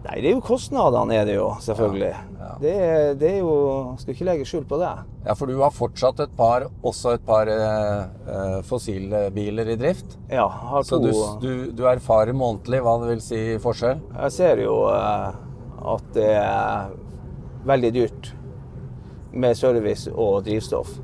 Nei, 0.06 0.20
det 0.22 0.28
er 0.30 0.34
jo 0.36 0.42
kostnadene, 0.46 1.16
er 1.18 1.24
det 1.26 1.32
jo, 1.34 1.48
selvfølgelig. 1.64 2.12
Ja. 2.38 2.50
Det, 2.62 2.72
er, 2.78 3.08
det 3.18 3.26
er 3.26 3.40
jo 3.40 3.54
Skal 3.98 4.14
ikke 4.14 4.26
legge 4.28 4.44
skjul 4.46 4.62
på 4.70 4.78
det. 4.78 4.90
ja 5.26 5.34
for 5.34 5.50
du 5.50 5.56
har 5.58 5.72
fortsatt 5.74 6.20
et 6.22 6.36
par, 6.38 6.68
også 6.86 7.16
et 7.16 7.24
par 7.26 7.50
eh, 7.50 8.04
eh, 8.30 8.54
fossilbiler 8.68 9.72
i 9.74 9.76
drift. 9.80 10.14
Ja, 10.30 10.46
har 10.46 10.86
Så 10.86 11.00
du, 11.02 11.10
du, 11.42 11.50
du 11.74 11.82
erfarer 11.90 12.36
månedlig 12.38 12.84
hva 12.86 12.94
det 13.02 13.10
vil 13.16 13.24
si 13.24 13.40
forskjell? 13.64 13.98
Jeg 14.14 14.36
ser 14.36 14.62
jo 14.62 14.76
eh, 14.94 15.42
at 15.82 16.08
det 16.16 16.30
er 16.38 16.94
veldig 17.66 17.92
dyrt 17.94 18.32
med 19.36 19.56
service 19.58 20.08
og 20.12 20.44
drivstoff 20.46 20.94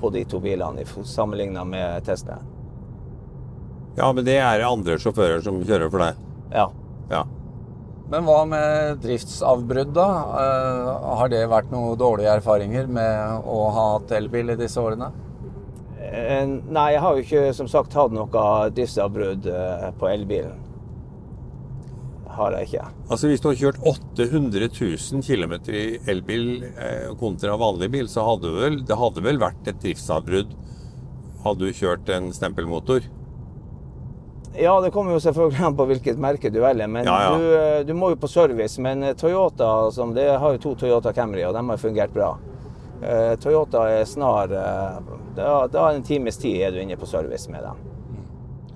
på 0.00 0.10
de 0.12 0.24
to 0.28 0.40
bilene 0.42 0.84
sammenligna 1.04 1.64
med 1.64 2.04
Tesla. 2.04 2.40
Ja, 3.96 4.10
men 4.12 4.26
det 4.26 4.36
er 4.42 4.64
andre 4.66 4.98
sjåfører 5.00 5.40
som 5.44 5.62
kjører 5.64 5.92
for 5.92 6.04
deg. 6.04 6.18
Ja. 6.52 6.66
Ja. 7.10 7.22
Men 8.10 8.26
hva 8.26 8.42
med 8.46 9.00
driftsavbrudd, 9.02 9.94
da? 9.96 10.08
Eh, 10.42 10.90
har 11.18 11.30
det 11.32 11.46
vært 11.50 11.72
noen 11.72 11.96
dårlige 11.98 12.36
erfaringer 12.38 12.86
med 12.86 13.48
å 13.48 13.62
ha 13.74 13.86
hatt 13.96 14.12
elbil 14.14 14.52
i 14.52 14.58
disse 14.60 14.78
årene? 14.82 15.08
Eh, 16.06 16.44
Nei, 16.46 16.90
jeg 16.94 17.02
har 17.02 17.16
jo 17.16 17.24
ikke 17.24 17.56
som 17.56 17.70
sagt 17.70 17.96
hatt 17.98 18.14
noe 18.14 18.46
driftsavbrudd 18.76 19.48
eh, 19.50 19.88
på 19.98 20.10
elbilen. 20.12 20.65
Har 22.36 22.52
jeg 22.52 22.68
ikke. 22.68 22.86
Altså 23.08 23.30
Hvis 23.30 23.40
du 23.40 23.48
har 23.48 23.56
kjørt 23.56 23.78
800 23.80 24.68
000 24.68 25.22
km 25.24 25.54
i 25.72 25.84
elbil 26.12 26.66
eh, 26.68 27.10
kontra 27.20 27.56
vanlig 27.56 27.88
bil, 27.94 28.08
så 28.12 28.26
hadde 28.28 28.50
det 28.50 28.62
vel, 28.66 28.80
det 28.84 28.98
hadde 29.00 29.24
vel 29.24 29.40
vært 29.40 29.70
et 29.72 29.80
driftsavbrudd 29.80 30.52
hadde 31.46 31.68
du 31.68 31.72
kjørt 31.72 32.08
en 32.10 32.32
stempelmotor? 32.34 33.06
Ja, 34.56 34.80
det 34.80 34.90
kommer 34.90 35.12
jo 35.12 35.20
selvfølgelig 35.20 35.64
an 35.68 35.76
på 35.76 35.84
hvilket 35.90 36.20
merke 36.20 36.50
du 36.50 36.60
velger. 36.64 36.88
Men 36.88 37.04
Ja, 37.06 37.16
ja. 37.22 37.32
Du, 37.36 37.46
eh, 37.56 37.80
du 37.86 37.92
må 37.94 38.10
jo 38.10 38.20
på 38.20 38.28
service. 38.28 38.80
Men 38.82 39.02
eh, 39.02 39.14
Toyota 39.14 39.90
som 39.92 40.14
det 40.16 40.30
har 40.40 40.56
jo 40.56 40.62
to 40.62 40.74
Toyota 40.80 41.12
Camry, 41.12 41.44
og 41.44 41.54
de 41.54 41.62
har 41.68 41.82
fungert 41.82 42.14
bra. 42.14 42.30
Eh, 43.02 43.34
Toyota 43.36 43.84
er 43.92 44.06
snar 44.08 44.52
eh, 44.56 45.12
Da 45.36 45.66
da 45.68 45.90
en 45.92 46.02
times 46.02 46.38
tid 46.40 46.62
er 46.64 46.72
du 46.72 46.80
inne 46.80 46.96
på 46.96 47.06
service 47.06 47.50
med 47.52 47.62
dem. 47.62 47.84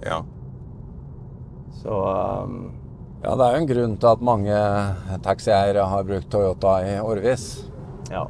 Ja. 0.04 0.20
Så 1.80 1.96
um, 2.44 2.72
Ja, 3.22 3.34
det 3.36 3.44
er 3.44 3.52
jo 3.52 3.60
en 3.60 3.68
grunn 3.68 3.96
til 4.00 4.08
at 4.08 4.22
mange 4.24 4.60
taxieiere 5.24 5.82
har 5.92 6.06
brukt 6.08 6.30
Toyota 6.32 6.78
i 6.88 6.94
årevis. 7.04 7.48
Ja. 8.08 8.24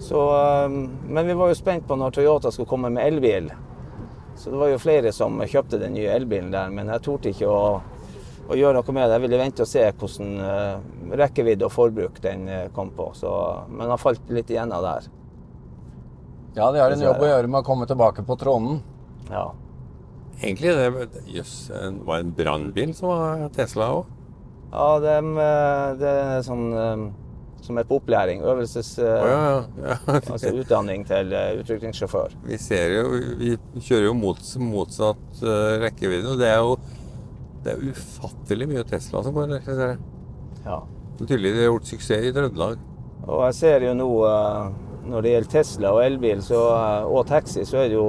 Så, 0.00 0.22
um, 0.66 0.90
men 1.06 1.26
vi 1.26 1.36
var 1.38 1.52
jo 1.52 1.58
spent 1.58 1.86
på 1.86 1.94
når 1.96 2.16
Toyota 2.16 2.50
skulle 2.50 2.68
komme 2.68 2.90
med 2.90 3.06
elbil. 3.06 3.50
Så 4.34 4.50
det 4.50 4.58
var 4.58 4.72
jo 4.72 4.80
flere 4.82 5.12
som 5.12 5.38
kjøpte 5.44 5.78
den 5.78 5.94
nye 5.94 6.10
elbilen 6.10 6.50
der, 6.50 6.72
men 6.74 6.90
jeg 6.90 7.04
torde 7.04 7.30
ikke 7.30 7.52
å, 7.52 7.62
å 8.48 8.58
gjøre 8.58 8.80
noe 8.80 8.96
med 8.96 9.04
det. 9.04 9.14
Jeg 9.14 9.24
ville 9.26 9.40
vente 9.44 9.66
og 9.66 9.70
se 9.70 9.86
hvordan 10.02 10.34
uh, 10.42 11.16
rekkevidde 11.22 11.68
og 11.68 11.74
forbruk 11.74 12.18
den 12.24 12.48
eh, 12.48 12.68
kom 12.74 12.90
på. 12.96 13.10
Så, 13.14 13.30
men 13.70 13.92
har 13.92 14.00
falt 14.00 14.30
litt 14.32 14.50
igjennom 14.50 14.82
der. 14.82 15.10
Ja, 16.56 16.72
de 16.72 16.82
har 16.82 16.90
en 16.90 17.04
jobb 17.04 17.22
å 17.22 17.28
gjøre 17.30 17.50
med 17.50 17.62
å 17.62 17.66
komme 17.66 17.86
tilbake 17.86 18.24
på 18.26 18.34
tronen. 18.40 18.80
Ja. 19.30 19.52
Egentlig 20.40 20.72
det 20.72 21.22
Jøss, 21.28 21.54
det 21.68 22.06
var 22.08 22.22
en 22.22 22.34
brannbil 22.36 22.94
som 22.96 23.12
var 23.12 23.48
Tesla 23.54 23.90
òg. 23.98 24.14
Ja, 24.70 24.86
det 25.02 25.16
er, 25.18 25.26
det 25.98 26.10
er 26.10 26.44
sånn 26.46 26.68
eh, 26.78 27.02
som 27.66 27.78
er 27.80 27.86
på 27.88 27.98
opplæring. 28.00 28.44
Øvelses... 28.46 28.92
Eh, 29.02 29.26
ja, 29.30 29.64
ja. 29.82 29.96
Altså 30.20 30.54
utdanning 30.54 31.04
til 31.08 31.34
eh, 31.36 31.58
utrykningssjåfør. 31.60 32.38
Vi 32.46 32.58
ser 32.62 32.94
jo 32.94 33.18
Vi 33.40 33.56
kjører 33.76 34.06
jo 34.08 34.14
mot, 34.16 34.40
motsatt 34.62 35.42
eh, 35.42 35.76
rekkevidde, 35.84 36.32
og 36.32 36.40
det 36.40 36.48
er 36.50 36.62
jo 36.62 36.78
det 37.60 37.74
er 37.74 37.90
ufattelig 37.92 38.68
mye 38.70 38.84
Tesla 38.88 39.20
som 39.24 39.34
går 39.36 39.50
elektrifiserer. 39.50 39.98
Ja. 40.64 40.78
Tydelig 41.20 41.52
de 41.52 41.60
har 41.60 41.68
gjort 41.74 41.90
suksess 41.90 42.28
i 42.30 42.32
Trøndelag. 42.32 42.80
Og 43.26 43.42
jeg 43.44 43.56
ser 43.58 43.84
jo 43.84 43.92
nå 43.98 44.08
eh, 44.30 44.70
når 45.10 45.24
det 45.24 45.34
gjelder 45.34 45.52
Tesla 45.52 45.92
og 45.96 46.04
elbil 46.04 46.40
så, 46.44 46.60
eh, 46.78 47.10
og 47.10 47.26
taxi, 47.28 47.66
så 47.68 47.82
er 47.82 47.90
det 47.92 47.98
jo 47.98 48.06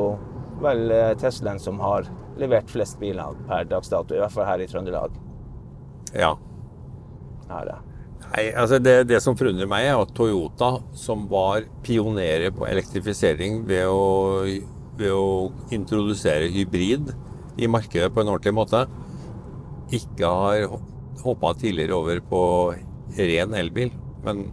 vel 0.64 0.86
eh, 0.96 1.12
Teslaen 1.20 1.60
som 1.60 1.82
har 1.84 2.08
levert 2.40 2.70
flest 2.72 3.00
biler 3.02 3.38
per 3.48 3.68
dags 3.70 3.92
dato, 3.92 4.16
i 4.16 4.22
hvert 4.22 4.34
fall 4.34 4.48
her 4.48 4.64
i 4.64 4.68
Trøndelag. 4.70 5.16
Ja. 6.16 6.36
Her, 7.50 7.72
ja. 7.74 7.80
Nei, 8.32 8.46
altså 8.56 8.80
det, 8.80 8.96
det 9.10 9.20
som 9.24 9.36
forundrer 9.36 9.68
meg, 9.70 9.90
er 9.90 10.00
at 10.00 10.14
Toyota, 10.16 10.78
som 10.96 11.26
var 11.32 11.66
pionerer 11.84 12.54
på 12.56 12.68
elektrifisering 12.70 13.66
ved 13.68 13.90
å, 13.92 14.46
ved 15.00 15.12
å 15.12 15.52
introdusere 15.76 16.48
hybrid 16.54 17.12
i 17.60 17.68
markedet 17.68 18.12
på 18.14 18.24
en 18.24 18.32
ordentlig 18.32 18.56
måte, 18.56 18.86
ikke 19.92 20.30
har 20.32 20.80
hoppa 21.26 21.52
tidligere 21.60 21.98
over 21.98 22.22
på 22.24 22.42
ren 23.20 23.58
elbil. 23.60 23.92
Men 24.24 24.46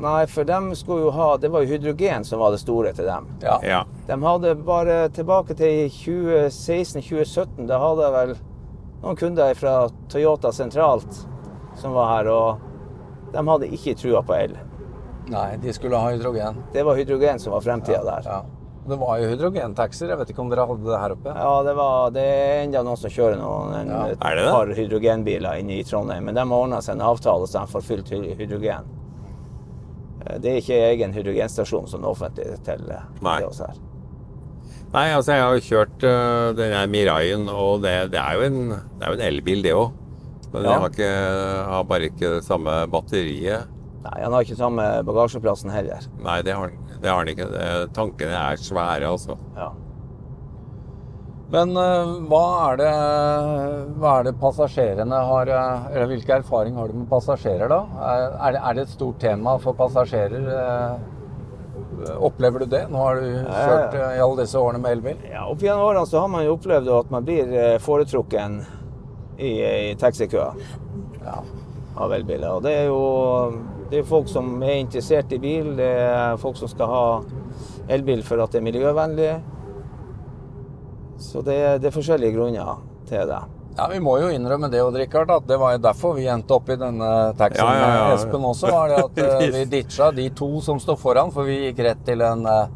Nei, 0.00 0.26
for 0.30 0.44
dem 0.48 0.70
skulle 0.78 1.02
jo 1.08 1.10
ha 1.12 1.36
Det 1.36 1.48
var 1.50 1.64
jo 1.64 1.72
hydrogen 1.74 2.24
som 2.24 2.38
var 2.40 2.52
det 2.54 2.60
store 2.62 2.92
til 2.96 3.04
dem. 3.08 3.26
Ja. 3.42 3.58
ja. 3.66 3.80
De 4.06 4.16
hadde 4.22 4.54
bare 4.64 5.08
tilbake 5.12 5.54
til 5.58 5.90
2016-2017, 5.90 7.66
da 7.68 7.78
hadde 7.82 8.06
jeg 8.06 8.14
vel 8.16 8.32
noen 9.02 9.16
kunder 9.16 9.54
fra 9.58 9.74
Toyota 10.12 10.52
sentralt 10.52 11.22
som 11.80 11.94
var 11.96 12.10
her, 12.18 12.28
og 12.32 13.32
de 13.32 13.44
hadde 13.46 13.68
ikke 13.72 13.94
trua 13.98 14.20
på 14.26 14.34
el. 14.36 14.56
Nei, 15.30 15.56
de 15.62 15.72
skulle 15.72 15.96
ha 16.00 16.10
hydrogen. 16.12 16.58
Det 16.74 16.82
var 16.84 16.98
hydrogen 16.98 17.38
som 17.40 17.52
var 17.54 17.62
fremtida 17.64 18.02
der. 18.04 18.26
Ja. 18.26 18.40
Det 18.90 18.96
var 18.98 19.18
jo 19.20 19.28
hydrogentaxier. 19.30 20.08
Jeg 20.10 20.18
vet 20.18 20.30
ikke 20.32 20.40
om 20.42 20.48
dere 20.50 20.64
hadde 20.66 20.86
det 20.88 20.98
her 20.98 21.12
oppe? 21.14 21.34
Ja, 21.36 21.50
det, 21.62 21.74
var, 21.78 22.10
det 22.16 22.22
er 22.24 22.62
enda 22.64 22.80
noen 22.82 22.98
som 22.98 23.12
kjører 23.12 23.36
noen 23.38 23.74
en, 23.76 23.90
Ja. 23.92 24.00
et 24.10 24.18
par 24.50 24.72
hydrogenbiler 24.74 25.60
inne 25.60 25.76
i 25.78 25.84
Trondheim. 25.86 26.24
Men 26.26 26.34
de 26.34 26.42
har 26.48 26.56
ordna 26.64 26.80
seg 26.82 26.96
en 26.96 27.04
avtale 27.06 27.46
så 27.46 27.60
de 27.60 27.70
får 27.70 27.84
fylt 27.86 28.10
hy- 28.10 28.34
hydrogen. 28.40 28.88
Eh, 30.26 30.38
Det 30.38 30.50
er 30.52 30.60
ikke 30.60 30.80
egen 30.90 31.12
hydrogenstasjon 31.16 31.88
som 31.88 32.04
er 32.04 32.08
offentlig 32.12 32.50
til, 32.66 32.84
eh, 32.90 33.06
Nei. 33.22 33.38
til 33.38 33.48
oss 33.48 33.60
her. 33.64 33.78
Nei, 34.92 35.06
altså 35.14 35.32
jeg 35.36 35.42
har 35.44 35.54
jo 35.54 35.60
kjørt 35.62 36.02
uh, 36.02 36.52
denne 36.58 36.74
her 36.80 36.88
Miraien, 36.90 37.44
og 37.48 37.82
det, 37.84 38.10
det 38.10 38.18
er 38.18 38.34
jo 38.34 38.40
en, 38.48 38.56
det 38.98 39.04
er 39.06 39.12
jo 39.12 39.18
en 39.20 39.26
elbil, 39.28 39.60
det 39.62 39.74
òg. 39.78 39.92
Men 40.52 40.64
Ja. 40.64 40.70
den 40.72 40.80
har, 40.82 40.88
ikke, 40.90 41.10
har 41.70 41.84
bare 41.84 42.08
ikke 42.10 42.32
det 42.34 42.44
samme 42.44 42.74
batteriet. 42.90 43.68
Nei, 44.02 44.16
han 44.24 44.32
har 44.34 44.42
ikke 44.42 44.56
samme 44.58 44.82
bagasjeplassen 45.06 45.70
heller. 45.70 46.08
Nei, 46.24 46.40
det 46.42 46.56
har, 46.58 46.72
det 47.04 47.08
har 47.12 47.24
den 47.24 47.36
ikke. 47.36 47.46
Tankene 47.94 48.34
er 48.34 48.56
svære, 48.58 49.06
altså. 49.12 49.36
Ja. 49.54 49.68
Men 51.50 51.72
eh, 51.76 52.10
hva 52.30 52.42
er 52.70 52.76
det 52.78 52.90
hva 53.98 54.10
er 54.20 54.26
det 54.28 54.36
passasjerene 54.38 55.18
har 55.26 55.48
eh, 55.50 55.86
Eller 55.96 56.06
hvilke 56.12 56.36
erfaring 56.38 56.76
har 56.78 56.88
du 56.92 57.00
med 57.00 57.08
passasjerer, 57.10 57.66
da? 57.72 57.80
Er 58.06 58.26
er 58.36 58.52
det, 58.54 58.60
er 58.68 58.76
det 58.78 58.84
et 58.86 58.92
stort 58.94 59.18
tema 59.22 59.56
for 59.62 59.74
passasjerer? 59.78 60.46
eh, 60.54 61.16
Opplever 62.22 62.62
du 62.62 62.70
det? 62.72 62.84
Nå 62.88 62.96
har 63.02 63.18
du 63.20 63.26
kjørt 63.44 63.96
eh, 63.98 64.14
i 64.16 64.22
alle 64.24 64.38
disse 64.44 64.56
årene 64.62 64.78
med 64.80 64.94
elbil. 64.94 65.18
Ja, 65.28 65.42
Opp 65.50 65.60
gjennom 65.66 65.82
årene 65.90 66.06
så 66.08 66.22
har 66.22 66.30
man 66.32 66.46
jo 66.46 66.54
opplevd 66.56 66.88
at 67.00 67.10
man 67.12 67.26
blir 67.26 67.50
eh, 67.52 67.74
foretrukken 67.82 68.60
i, 69.40 69.50
i 69.90 69.94
taxikøer 70.00 70.54
Ja. 71.26 71.40
av 72.00 72.14
elbiler. 72.16 72.54
Og 72.56 72.62
det 72.64 72.72
er 72.78 72.86
jo 72.88 73.02
det 73.90 74.00
er 74.00 74.06
folk 74.08 74.30
som 74.30 74.54
er 74.62 74.78
interessert 74.84 75.32
i 75.34 75.40
bil, 75.42 75.72
det 75.76 75.90
er 75.98 76.38
folk 76.40 76.56
som 76.56 76.70
skal 76.70 76.86
ha 76.94 77.04
elbil 77.90 78.22
for 78.24 78.38
at 78.44 78.52
det 78.54 78.60
er 78.62 78.66
miljøvennlig. 78.70 79.32
Så 81.20 81.42
det, 81.46 81.56
det 81.82 81.90
er 81.90 81.94
forskjellige 81.94 82.36
grunner 82.36 82.84
til 83.08 83.26
det. 83.28 83.40
Ja, 83.76 83.86
Vi 83.92 84.00
må 84.02 84.16
jo 84.20 84.28
innrømme 84.34 84.68
det, 84.68 84.82
Odd 84.82 84.96
Rikard, 84.98 85.30
at 85.30 85.46
det 85.48 85.56
var 85.60 85.76
jo 85.76 85.82
derfor 85.84 86.16
vi 86.16 86.26
endte 86.28 86.56
opp 86.56 86.68
i 86.68 86.76
denne 86.80 87.10
taxien 87.38 87.64
Ja, 87.64 87.76
ja, 87.76 87.90
ja. 87.94 88.08
med 88.08 88.16
Espen 88.18 88.44
også. 88.44 88.72
var 88.74 88.90
det 88.90 88.98
at 89.04 89.20
uh, 89.44 89.46
Vi 89.54 89.64
ditcha 89.76 90.10
de 90.16 90.26
to 90.36 90.50
som 90.64 90.80
står 90.82 90.98
foran, 91.00 91.30
for 91.34 91.48
vi 91.48 91.60
gikk 91.68 91.84
rett 91.86 92.02
til 92.06 92.24
en 92.26 92.44
uh, 92.48 92.66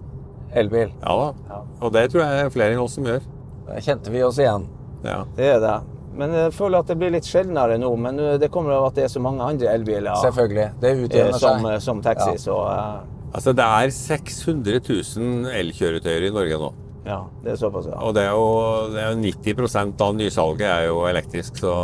elbil. 0.55 0.95
Ja 1.03 1.17
da. 1.21 1.59
Og 1.81 1.93
det 1.93 2.07
tror 2.13 2.25
jeg 2.25 2.45
er 2.45 2.55
flere 2.55 2.77
enn 2.77 2.85
oss 2.85 2.95
som 2.99 3.11
gjør. 3.11 3.27
Der 3.67 3.85
kjente 3.85 4.15
vi 4.15 4.23
oss 4.25 4.39
igjen. 4.41 4.69
Ja. 5.05 5.25
Det 5.37 5.51
er 5.57 5.61
det. 5.61 5.77
Men 6.15 6.35
jeg 6.37 6.53
føler 6.55 6.85
at 6.85 6.91
det 6.91 6.97
blir 7.01 7.11
litt 7.11 7.27
sjeldnere 7.27 7.77
nå. 7.81 7.91
Men 7.99 8.21
eh, 8.23 8.37
det 8.41 8.51
kommer 8.55 8.77
av 8.77 8.89
at 8.93 9.01
det 9.01 9.09
er 9.09 9.13
så 9.13 9.23
mange 9.23 9.43
andre 9.43 9.73
elbiler 9.75 10.15
Selvfølgelig. 10.23 10.69
Det 10.81 10.93
utjevner 11.03 11.41
som, 11.43 11.67
seg. 11.67 11.83
som 11.83 12.03
taxi. 12.05 12.37
Ja. 12.37 12.43
Så 12.45 12.61
uh... 12.63 13.35
Altså, 13.35 13.55
det 13.57 13.67
er 13.67 13.91
600 13.91 14.81
000 14.87 15.55
elkjøretøyer 15.59 16.29
i 16.29 16.33
Norge 16.35 16.61
nå. 16.61 16.71
Ja, 17.05 17.19
det 17.45 17.53
er 17.53 17.57
såpass, 17.61 17.87
ja. 17.91 17.99
Og 18.01 18.15
det 18.17 18.25
er 18.25 18.33
jo, 18.33 18.49
det 18.95 19.03
er 19.05 19.19
90 19.21 20.01
av 20.03 20.15
nysalget 20.17 20.69
er 20.71 20.87
jo 20.89 21.03
elektrisk, 21.11 21.61
så 21.61 21.75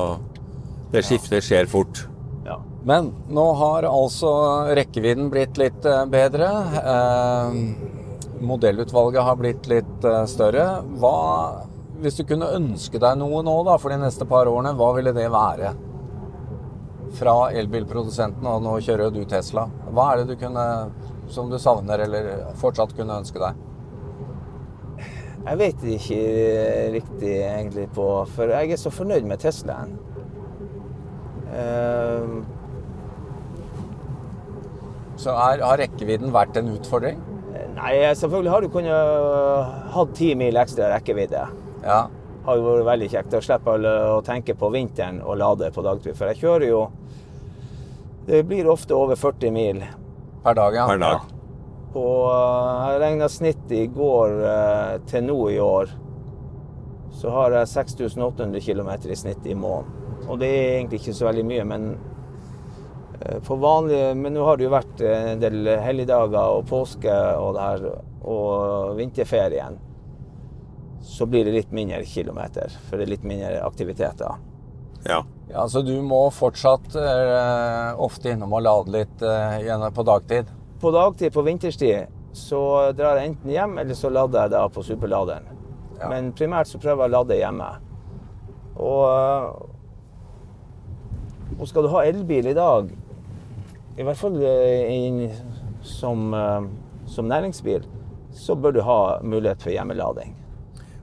det 0.93 1.05
skiftet 1.07 1.45
skjer 1.45 1.69
fort. 1.71 2.07
ja. 2.47 2.57
Men 2.85 3.12
nå 3.29 3.45
har 3.61 3.85
altså 3.85 4.31
rekkevidden 4.75 5.29
blitt 5.31 5.61
litt 5.61 5.85
eh, 5.85 6.07
bedre. 6.09 6.49
Eh, 6.81 7.59
modellutvalget 8.41 9.27
har 9.27 9.37
blitt 9.37 9.69
litt 9.69 10.09
eh, 10.09 10.25
større. 10.25 10.67
Hva, 11.03 11.12
hvis 12.00 12.17
du 12.17 12.25
kunne 12.25 12.49
ønske 12.57 12.99
deg 12.99 13.21
noe 13.21 13.45
nå 13.45 13.57
da, 13.69 13.77
for 13.79 13.93
de 13.93 14.00
neste 14.00 14.25
par 14.25 14.49
årene, 14.49 14.73
hva 14.79 14.95
ville 14.97 15.12
det 15.12 15.29
være? 15.31 15.75
Fra 17.21 17.37
elbilprodusenten, 17.61 18.47
og 18.49 18.65
nå 18.65 18.79
kjører 18.81 19.11
jo 19.11 19.21
du 19.21 19.25
Tesla. 19.29 19.69
Hva 19.91 20.12
er 20.15 20.23
det 20.23 20.33
du 20.33 20.41
kunne, 20.41 20.67
som 21.29 21.53
du 21.53 21.59
savner, 21.61 22.07
eller 22.07 22.55
fortsatt 22.62 22.97
kunne 22.97 23.21
ønske 23.21 23.43
deg? 23.43 23.67
Jeg 25.40 25.59
vet 25.59 25.82
ikke 25.97 26.20
riktig 26.94 27.30
egentlig 27.40 27.87
på 27.97 28.06
For 28.35 28.52
jeg 28.52 28.75
er 28.75 28.80
så 28.80 28.90
fornøyd 28.92 29.25
med 29.28 29.40
Teslaen. 29.42 29.94
Eh, 31.50 32.40
Så 35.20 35.35
er, 35.37 35.61
har 35.61 35.76
rekkevidden 35.80 36.32
vært 36.32 36.56
en 36.56 36.70
utfordring? 36.76 37.18
nei, 37.76 37.92
selvfølgelig 38.16 38.50
har 38.52 38.64
du 38.64 38.68
kunnet 38.73 39.90
hatt 39.94 40.14
ti 40.16 40.30
mil 40.38 40.56
ekstra 40.61 40.88
rekkevidde. 40.94 41.42
Ja. 41.85 41.99
har 42.47 42.56
jo 42.56 42.64
vært 42.64 42.87
veldig 42.88 43.09
kjekt. 43.12 43.35
Jeg 43.37 43.44
slipper 43.47 43.85
å 43.85 43.92
å 44.16 44.23
tenke 44.25 44.54
på 44.56 44.70
vinteren 44.73 45.20
og 45.23 45.37
lade 45.40 45.68
på 45.75 45.85
dagtid. 45.85 46.16
For 46.16 46.30
jeg 46.32 46.40
kjører 46.40 46.68
jo 46.68 46.80
Det 48.26 48.42
blir 48.47 48.68
ofte 48.70 48.94
over 48.94 49.16
40 49.16 49.50
mil. 49.50 49.80
Per 50.44 50.54
dag, 50.54 50.75
ja. 50.75 50.87
Per 50.87 50.99
dag. 50.99 51.20
Og 51.20 51.39
eh, 51.99 52.92
jeg 52.92 53.00
regna 53.02 53.28
snittet 53.28 53.75
i 53.75 53.88
går 53.90 54.37
eh, 54.47 54.94
til 55.11 55.26
nå 55.26 55.40
i 55.50 55.59
år 55.62 55.90
så 57.20 57.32
har 57.35 57.52
jeg 57.52 57.68
6800 57.68 58.61
km 58.64 58.90
i 59.11 59.16
snitt 59.18 59.47
i 59.47 59.54
måneden. 59.59 59.97
Og 60.30 60.38
det 60.40 60.49
er 60.49 60.76
egentlig 60.78 61.00
ikke 61.02 61.16
så 61.16 61.26
veldig 61.26 61.44
mye, 61.49 61.64
men 61.68 61.88
eh, 63.20 63.40
for 63.44 63.61
vanlige 63.61 64.14
Men 64.14 64.35
nå 64.37 64.44
har 64.47 64.56
det 64.56 64.68
jo 64.68 64.73
vært 64.73 65.02
en 65.04 65.42
del 65.42 65.68
helligdager 65.82 66.61
og 66.61 66.68
påske 66.70 67.16
og 67.37 67.56
det 67.56 67.66
her, 67.66 67.88
og 68.20 68.97
vinterferien. 69.00 69.80
Så 71.02 71.26
blir 71.26 71.44
det 71.44 71.56
litt 71.56 71.75
mindre 71.75 72.04
kilometer, 72.04 72.73
for 72.87 72.97
det 72.97 73.09
er 73.09 73.14
litt 73.16 73.26
mindre 73.26 73.61
aktiviteter. 73.64 74.40
Ja. 75.09 75.25
Ja, 75.50 75.68
Så 75.68 75.82
du 75.82 75.97
må 76.02 76.28
fortsatt 76.30 76.94
eh, 76.94 78.00
ofte 78.00 78.30
innom 78.30 78.52
og 78.54 78.62
lade 78.62 78.94
litt 78.94 79.23
eh, 79.25 79.88
på 79.97 80.04
dagtid? 80.06 80.52
På 80.80 80.90
dagtid, 80.94 81.32
på 81.32 81.42
vinterstid, 81.44 82.06
så 82.32 82.92
drar 82.96 83.18
jeg 83.18 83.32
enten 83.32 83.52
hjem, 83.52 83.78
eller 83.82 83.99
så 83.99 84.10
lader 84.12 84.46
jeg 84.46 84.54
da 84.54 84.62
på 84.72 84.84
superladeren. 84.87 85.49
Ja. 85.99 86.08
Men 86.08 86.32
primært 86.37 86.70
så 86.70 86.80
prøver 86.80 87.04
jeg 87.04 87.12
å 87.12 87.16
lade 87.18 87.38
hjemme. 87.40 87.68
Og, 88.80 89.68
og 91.58 91.64
skal 91.68 91.84
du 91.84 91.92
ha 91.92 92.04
elbil 92.08 92.49
i 92.49 92.56
dag, 92.56 92.88
i 94.00 94.06
hvert 94.06 94.16
fall 94.16 94.38
eh, 94.40 94.88
inn, 94.94 95.25
som, 95.84 96.30
eh, 96.32 96.68
som 97.10 97.28
næringsbil, 97.28 97.84
så 98.32 98.56
bør 98.56 98.76
du 98.78 98.80
ha 98.87 99.00
mulighet 99.26 99.66
for 99.66 99.75
hjemmelading. 99.75 100.32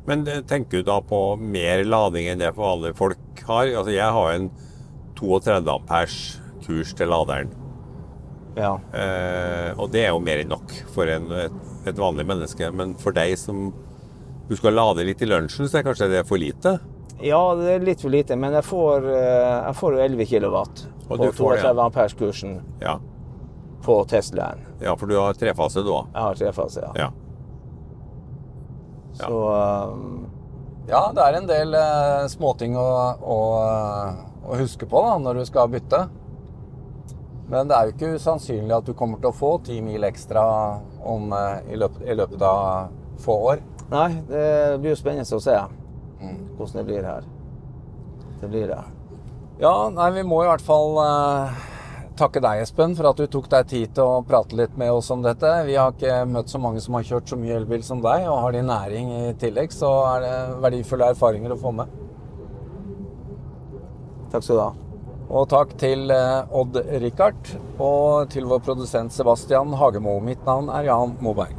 Men 0.08 0.24
eh, 0.28 0.42
tenker 0.48 0.82
du 0.82 0.88
da 0.88 1.02
på 1.04 1.22
mer 1.38 1.84
lading 1.86 2.32
enn 2.32 2.42
det 2.42 2.56
vanlige 2.58 2.98
folk 2.98 3.44
har? 3.46 3.68
Altså 3.68 3.94
jeg 3.94 4.18
har 4.18 4.34
en 4.34 4.50
32 5.20 5.74
ampers 5.74 6.20
kurs 6.66 6.94
til 6.98 7.12
laderen. 7.12 7.52
Ja. 8.58 8.74
Eh, 8.98 9.72
og 9.78 9.92
det 9.94 10.08
er 10.08 10.12
jo 10.16 10.22
mer 10.24 10.42
enn 10.42 10.50
nok 10.52 10.74
for 10.96 11.10
en, 11.14 11.30
et, 11.46 11.58
et 11.88 12.00
vanlig 12.02 12.26
menneske. 12.28 12.72
Men 12.74 12.96
for 13.00 13.14
deg 13.16 13.36
som 13.38 13.68
du 14.48 14.56
skal 14.58 14.74
lade 14.78 15.04
litt 15.06 15.22
i 15.22 15.28
lunsjen, 15.30 15.68
så 15.70 15.80
er 15.80 15.88
kanskje 15.90 16.12
det 16.18 16.26
for 16.30 16.42
lite? 16.42 16.78
ja, 17.18 17.40
det 17.58 17.72
er 17.74 17.80
litt 17.82 18.02
for 18.04 18.14
lite, 18.14 18.36
men 18.38 18.54
jeg 18.54 18.62
får, 18.68 19.06
eh, 19.10 19.54
jeg 19.66 19.76
får 19.80 19.96
jo 19.96 20.02
11 20.04 20.28
kW 20.30 20.58
på 21.08 21.18
du 21.18 21.24
får 21.34 21.56
det, 21.56 21.62
ja. 21.64 21.72
32 21.72 21.82
amperes-kursen 21.88 22.52
Ja. 22.84 23.00
på 23.82 23.96
Teslaen. 24.06 24.60
ja, 24.82 24.94
for 24.96 25.10
du 25.10 25.16
har 25.18 25.34
trefase 25.34 25.82
du 25.82 25.90
òg. 25.96 26.12
Jeg 26.14 26.22
har 26.22 26.36
trefase, 26.38 26.84
ja. 26.86 26.92
Ja. 27.08 27.10
Så 29.18 29.40
um, 29.94 30.28
Ja, 30.88 31.12
det 31.12 31.24
er 31.26 31.40
en 31.40 31.48
del 31.50 31.74
uh, 31.74 32.28
småting 32.32 32.78
å, 32.78 32.86
å, 33.18 33.40
å 34.46 34.60
huske 34.62 34.86
på 34.88 35.02
da, 35.04 35.18
når 35.18 35.42
du 35.42 35.46
skal 35.50 35.74
bytte. 35.74 36.04
Men 37.48 37.70
det 37.70 37.76
er 37.78 37.88
jo 37.88 37.94
ikke 37.96 38.16
usannsynlig 38.20 38.76
at 38.76 38.86
du 38.90 38.94
kommer 38.98 39.22
til 39.24 39.30
å 39.32 39.36
få 39.36 39.54
ti 39.64 39.78
mil 39.82 40.04
ekstra 40.04 40.44
om, 41.08 41.32
eh, 41.34 41.72
i, 41.74 41.78
løpet, 41.80 42.04
i 42.04 42.16
løpet 42.20 42.42
av 42.44 42.90
få 43.24 43.38
år. 43.54 43.62
Nei, 43.90 44.10
det 44.28 44.48
blir 44.82 44.92
jo 44.92 45.00
spennende 45.00 45.38
å 45.38 45.42
se 45.42 45.56
Mm. 46.20 46.38
hvordan 46.58 46.74
det 46.74 46.86
blir 46.86 47.04
her. 47.06 47.24
Det 48.42 48.50
blir 48.50 48.68
det. 48.68 48.84
Ja, 49.60 49.90
nei, 49.90 50.12
vi 50.12 50.24
må 50.24 50.42
i 50.44 50.48
hvert 50.48 50.62
fall 50.66 50.98
eh, 50.98 51.52
takke 52.18 52.42
deg, 52.42 52.62
Espen, 52.64 52.96
for 52.98 53.08
at 53.12 53.16
du 53.22 53.28
tok 53.28 53.48
deg 53.50 53.68
tid 53.68 53.94
til 53.96 54.04
å 54.04 54.26
prate 54.28 54.56
litt 54.58 54.76
med 54.78 54.92
oss 54.92 55.10
om 55.14 55.22
dette. 55.22 55.52
Vi 55.66 55.76
har 55.76 55.92
ikke 55.94 56.26
møtt 56.28 56.50
så 56.50 56.60
mange 56.60 56.82
som 56.82 56.94
har 56.98 57.04
kjørt 57.04 57.30
så 57.30 57.38
mye 57.38 57.56
elbil 57.56 57.84
som 57.84 58.02
deg, 58.02 58.28
og 58.28 58.42
har 58.42 58.52
din 58.58 58.66
næring 58.66 59.12
i 59.30 59.34
tillegg, 59.40 59.70
så 59.72 59.92
er 60.16 60.26
det 60.26 60.62
verdifulle 60.66 61.12
erfaringer 61.14 61.54
å 61.54 61.60
få 61.62 61.72
med. 61.74 61.88
Takk 64.32 64.44
skal 64.44 64.56
du 64.58 64.62
ha. 64.62 64.74
Og 65.28 65.50
takk 65.52 65.74
til 65.80 66.08
eh, 66.14 66.56
Odd 66.56 66.78
Rikard 67.04 67.50
og 67.84 68.30
til 68.32 68.46
vår 68.48 68.62
produsent 68.64 69.12
Sebastian 69.12 69.74
Hagemo. 69.76 70.20
Mitt 70.24 70.46
navn 70.48 70.70
er 70.72 70.88
Jan 70.88 71.18
Moberg. 71.20 71.52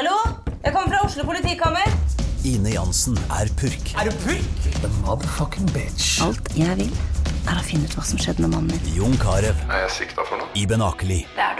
Hallo? 0.00 0.16
Jeg 0.64 0.74
kommer 0.74 0.90
fra 0.90 1.04
Oslo 1.06 1.24
politikammer. 1.28 1.86
Ine 2.44 2.74
Jansen 2.74 3.14
er 3.30 3.46
purk. 3.60 3.94
Er 3.94 4.10
du 4.10 4.16
purk? 4.24 4.68
The 4.82 4.90
motherfucking 5.04 5.70
bitch. 5.70 6.18
Alt 6.24 6.50
jeg 6.58 6.74
vil, 6.82 6.90
er 7.46 7.60
å 7.60 7.64
finne 7.64 7.86
ut 7.86 7.94
hva 7.94 8.02
som 8.10 8.18
skjedde 8.18 8.42
med 8.42 8.56
mannen 8.56 8.74
min. 8.74 8.94
Jon 8.98 9.14
Carew. 9.22 9.54
Er 9.70 9.84
jeg 9.86 9.96
sikta 10.00 10.26
for 10.26 10.40
noe? 10.40 10.50
Iben 10.58 10.82
Akeli. 10.82 11.22
Det 11.36 11.46
er 11.46 11.59